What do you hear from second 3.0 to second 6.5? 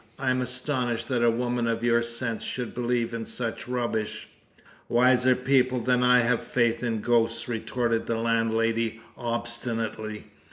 in such rubbish." "Wiser people than I have